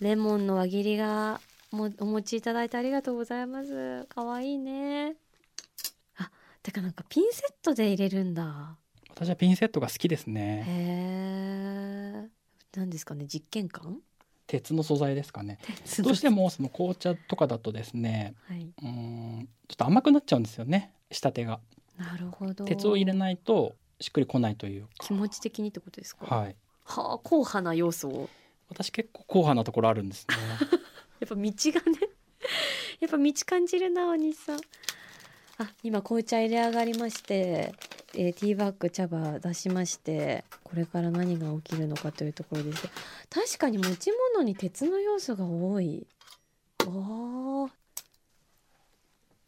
[0.00, 1.42] レモンの輪切りが
[1.72, 4.06] もお持ちいただいてありがとうございます。
[4.08, 5.16] かわいいね。
[6.16, 6.30] あ
[6.62, 8.78] てかなんかピンセットで入れるんだ。
[9.10, 10.64] 私はピンセットが好きですね。
[10.66, 12.28] へえ
[12.74, 13.98] 何ですかね実験感
[14.48, 15.58] 鉄の素材ですかね。
[16.02, 20.90] どうしてもその紅茶とかだとですね、はい、うーんちょっと甘くなっちゃうんですよね。
[21.12, 21.60] 仕立てが
[21.96, 24.88] なるほど鉄を入れないとしっくりこないというか。
[25.00, 26.26] 気持ち的にってことですか？
[26.26, 26.56] はい。
[26.84, 28.28] はあ硬派な要素を
[28.70, 30.36] 私結構硬派なところあるんですね。
[31.20, 31.52] やっぱ道がね
[33.00, 34.60] やっぱ道感じるなお兄さん
[35.58, 37.74] あ今紅茶入れ上がりまして、
[38.14, 42.88] えーティーバッグ茶葉出しましてこれから何が起きるのかというところです。
[43.28, 46.06] 確かに持ち物に鉄の要素が多い。
[46.86, 47.70] おー。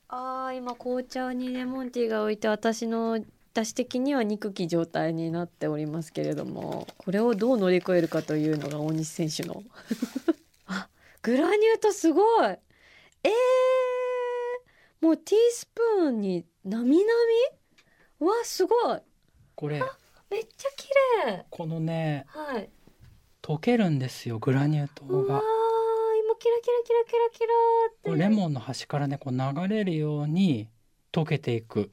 [0.08, 9.62] あー今紅茶にレモンティーが置いて私の私的には憎き状態になっておりますけれどもこれをどう乗り越えるかというのが大西選手の。
[10.66, 10.88] あ
[11.22, 12.46] グラニュー糖すごい。
[13.22, 13.30] えー、
[15.00, 17.04] もうティースプーンになみな
[17.52, 17.59] み？
[18.20, 18.98] わすごい。
[19.54, 19.82] これ。
[20.30, 20.88] めっちゃ綺
[21.26, 21.46] 麗。
[21.50, 22.70] このねはい。
[23.42, 25.42] 溶けるんですよグラニュー糖が。
[26.22, 27.46] 今キラキラキラキラ
[28.04, 30.68] キラレモンの端からねこう流れるように
[31.12, 31.90] 溶けていく。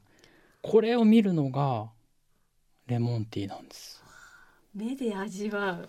[0.62, 1.90] これを見るのが
[2.86, 4.02] レモンティーなんです。
[4.74, 5.88] 目で味わう。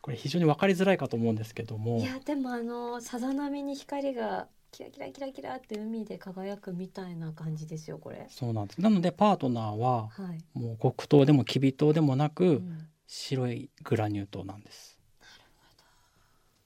[0.00, 1.98] これ非常に分かりづらいかと思うんですけども。
[1.98, 8.26] いやでもあのさざ波に光がキラキラキラキラって海で輝くみたいな感じですよこれ。
[8.30, 8.80] そうなんです。
[8.80, 12.88] なのでパートナーははい、もう黒糖でもきび糖でもなく、うん。
[13.06, 14.98] 白いグラニュー糖なんです。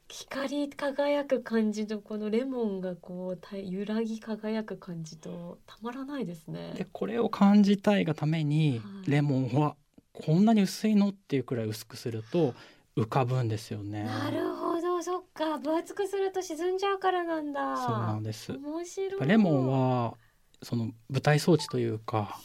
[0.09, 6.75] 光り輝く感じとこのレモンがこうた揺らぎ輝く感じとたまらないですね。
[6.77, 9.11] でこれを感じたいがために、はい。
[9.11, 9.75] レモンは
[10.13, 12.55] こんなに薄いのっていうくらい薄くすると
[12.97, 14.05] 浮かぶんですよね。
[14.05, 14.66] なるほど
[15.03, 17.77] そっか分厚くすると沈んじゃうからなんだ。
[17.77, 18.53] そうなんです。
[18.53, 19.21] 面白い。
[19.21, 20.15] ぱレモンは
[20.63, 22.39] その舞台装置というか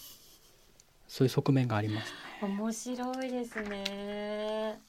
[1.08, 2.18] そういう側面がありますね。
[2.42, 4.80] 面白いですね。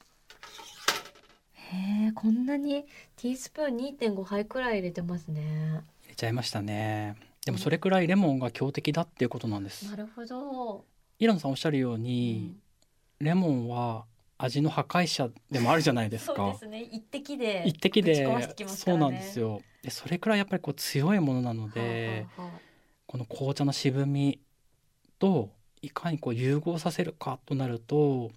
[1.54, 2.84] へえこんなに
[3.16, 5.82] ティースプーン2.5杯くらい入れてますね。
[6.02, 7.16] 入れちゃいましたね。
[7.44, 9.90] でもそれくらいレモンが強敵だっていうことなんです。
[9.90, 10.84] なるほど、
[11.18, 12.62] イランさんおっしゃるよううにん、
[13.20, 14.04] レモンは
[14.44, 16.82] 味の破壊者でもあるじゃないですそうかですね。
[16.82, 18.26] 一滴で一滴で
[18.66, 19.62] そうなんですよ。
[19.82, 22.60] でそれくらいやっぱりこう強いものなので、はあはあはあ
[23.06, 24.40] この紅茶の渋み
[25.18, 25.50] と
[25.82, 28.30] いかにこう融合させるかとなると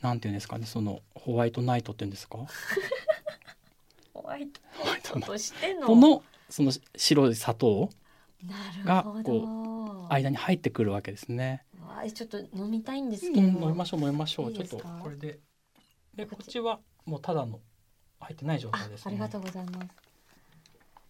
[0.00, 2.38] なんていうんですかねそのホワイトナイトっていうんですか？
[4.14, 5.86] ホワイトホワイトとしての。
[5.88, 7.90] トのその白い砂糖
[8.84, 10.06] がど。
[10.10, 11.64] 間に入ってくるわけですね。
[11.92, 15.38] わあちょっと飲みたいんですうんけど、飲みましょう飲みましょうちょっとこれで
[16.14, 17.60] でこっちはもうただの
[18.20, 19.02] 入ってない状態ですね。
[19.06, 19.88] あありがとうございます。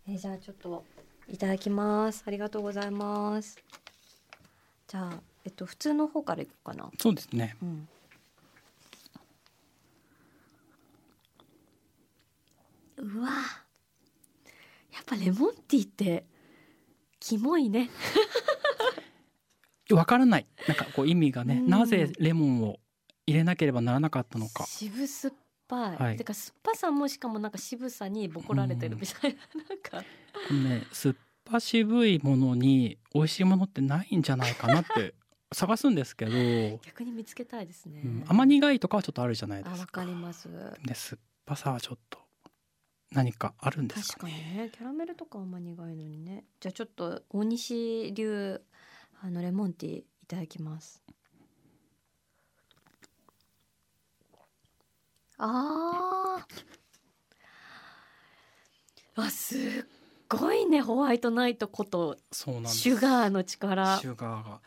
[0.09, 0.85] えーじゃあちょっと
[1.29, 2.25] いただきます。
[2.27, 3.59] ありがとうございます。
[4.89, 6.91] じゃあえっと普通の方からいこうかな。
[6.99, 7.57] そうですね。
[7.63, 7.89] うん。
[12.97, 13.31] うわ。
[14.93, 16.25] やっぱレモンティーって
[17.21, 17.91] キモいね。
[19.93, 20.47] わからない。
[20.67, 21.69] なんかこう意味がね、うん。
[21.69, 22.79] なぜレモンを
[23.27, 24.65] 入れなければならなかったのか。
[24.67, 25.35] 渋酸っ
[25.69, 26.17] ぱい、はい。
[26.17, 28.97] てか酸っぱさもしかもなんか渋さにボコられてる。
[28.97, 30.05] みたいな、なんか。
[30.49, 31.15] このね酸っ
[31.45, 35.15] ぱ渋いものに美味しいものってないんじゃないかなって
[35.53, 36.33] 探すんですけど、
[36.85, 40.01] 逆に見つけたいですね、うん、甘苦いとかはちょっとあるじゃないですか。
[40.01, 40.49] かります。
[40.85, 42.19] で酸っぱさはちょっと
[43.11, 44.71] 何かあるんです確かねね。
[44.73, 46.45] キャラメルとかあんま苦いのにね。
[46.61, 48.61] じゃあちょっと大西流
[49.25, 51.01] あのレモンティーいただきます。
[55.39, 59.23] あー。
[59.23, 59.59] あすっ
[60.29, 62.79] ごいねホワイトナイトことそうなんです。
[62.79, 63.99] シュガーの力。
[63.99, 64.61] シュガーが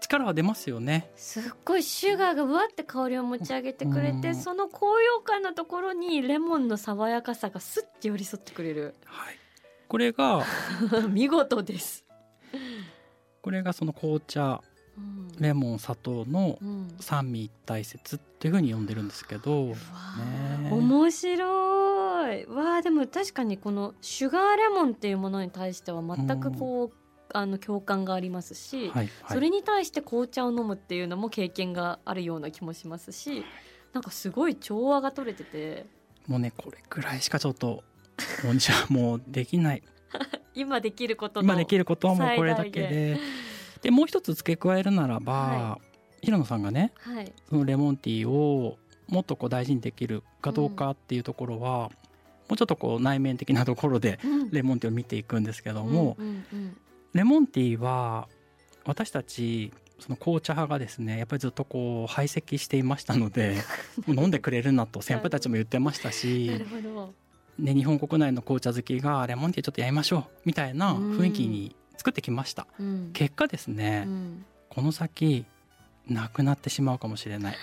[0.00, 1.10] 力は出ますよね。
[1.16, 4.34] すっごいシュガーがうわって香りを持ち上げてくれてうん。
[4.36, 8.94] その高揚感のところにレモンの爽やかさがスッて寄り添ってくれる。
[9.06, 9.36] はい。
[9.88, 10.44] これが
[11.10, 12.04] 見事です、
[13.42, 14.62] これがその紅茶
[14.96, 15.28] うん。
[15.38, 16.88] レモン砂糖のうん。
[17.00, 20.58] 三味一体説っていうふうに呼んでるんですけどうわー。
[20.64, 22.46] ね面白い。
[22.46, 26.96] わあでも確かにこのシュガーレモンっていうものに対しては全くこう、
[27.32, 29.08] あの共感がありますし、はいはい。
[29.28, 33.44] それに対して紅茶を飲むっていうのも経験があるような気もしますし
[33.92, 35.86] なんかすごい調和が取れてて。
[36.26, 37.82] もうねこれくらいしかちょっと
[38.44, 39.82] 大西はもうできない
[40.54, 43.20] 今できることの今できることはもうこれだけで。
[43.82, 45.78] でもう一つ付け加えるならば、は
[46.20, 47.32] 平野さんがねはい。
[47.48, 51.90] そのレモンティーをもっとこう大事にできるかどうかっていうところは、
[52.48, 54.50] もうちょっとこう内面的なところでうん。
[54.50, 56.76] レモンティーを見ていくんですけども、うんうんうん。
[57.14, 58.28] レモンティーは
[58.84, 63.56] 私たちその紅茶派がですねやっぱりずっとこう排斥していましたので
[64.08, 66.50] 飲んでくれるなと先輩たちも言ってましたなし
[67.60, 72.66] どね、日本国内の紅茶好きがレモンティーちょっとやりましょうみたいな雰囲気に作ってきました。
[72.78, 73.10] うん。
[73.12, 74.44] 結果ですね、うん。
[74.68, 75.44] この先
[76.08, 77.56] なくなってしまうかもしれない。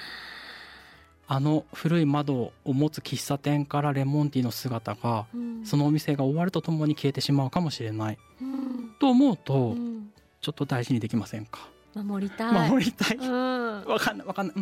[1.30, 5.66] あの古い窓を持つ喫茶店からレモンティーの姿がうん。
[5.66, 8.18] そのお店が終わるとともに消えてしまうかもしれない。
[8.41, 8.95] うん。
[9.00, 10.12] と思うとうん。
[10.39, 12.70] ちょっと大事にできませんか、守りたい。
[12.70, 13.18] 守りたい。
[13.18, 13.84] うん。
[13.86, 14.56] わかんないわかんない。
[14.56, 14.60] う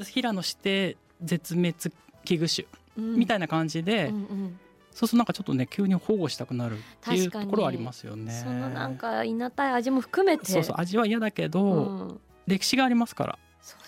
[0.00, 0.04] ん。
[0.04, 1.74] 平野して絶滅
[2.24, 2.66] 危惧種
[2.96, 4.60] みたいいな感じで、うんうん。
[4.90, 8.32] そうするとなんかちょっとね急に保護したくなるっていうところはありますよね。
[8.32, 10.46] そのなんかいなたい味も含めて。
[10.46, 11.82] そうそう味は嫌だけど、う
[12.12, 12.20] ん。
[12.46, 13.38] 歴史がありますから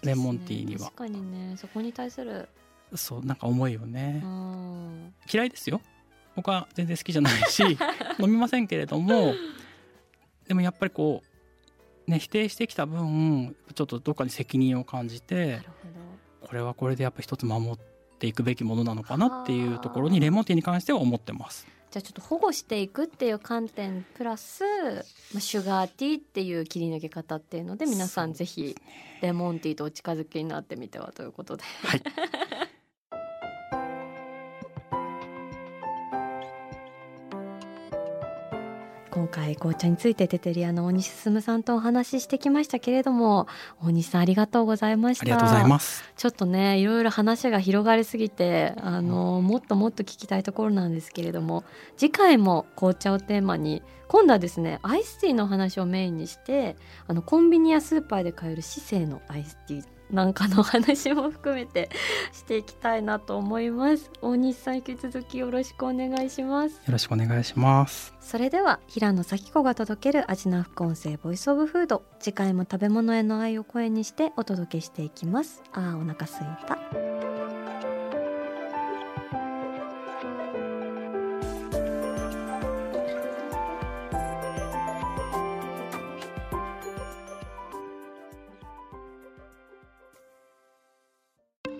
[0.02, 0.12] ね。
[0.12, 0.86] レモンティーには。
[0.86, 1.56] 確かにね。
[1.56, 2.48] そこに対する。
[2.94, 5.14] そうなんか思いをね、うん。
[5.30, 5.80] 嫌いですよ。
[6.38, 7.64] 僕は全然好きじゃないし
[8.20, 9.34] 飲みませんけれども
[10.46, 11.24] でもやっぱりこ
[12.06, 15.62] うね否定してきた分ちょっとどっかに責任を感じなて
[16.40, 17.76] これはこれでやっぱ一つ守っ
[18.18, 21.66] ていくべきものなのかなっていうところにレモンティーに関しては思ってます。
[21.66, 24.62] どじゃあちょっと保護していくっていう観点プラス
[25.32, 28.76] まあシュガーティーっていう切り抜け方っていうので皆さんぜひ
[29.22, 31.64] レモンティーとお近づきになってみてはということで。
[31.84, 32.02] はい
[39.18, 43.48] 今回紅茶についてテテリアの大西進さんとお話ししてきましたけれども
[43.82, 45.24] 大西さんありがとうございました。
[45.24, 46.04] ありがとうございます。
[46.16, 51.64] ちょっとねいろいろ話が広がりすぎてあのもっともっと聞きたいところなんですけれども
[51.96, 56.76] 次回も紅茶をテーマに今度はですねアイスティーの話をメインにして
[57.08, 61.90] あのコンビニやスーパーで買える市政のアイスティーなんかのお話も含めて
[62.32, 64.10] していきたいなと思います。
[64.22, 66.76] 大西さん引き続きよろしくお願いします。
[66.76, 68.14] よろしくお願いします。
[68.20, 72.02] それでは平野咲子が届ける味な副音声ボイスオブフード。
[72.20, 75.62] 次回も食べ物への愛を声にしてお届けしていきます。
[75.72, 77.57] あーお腹すいた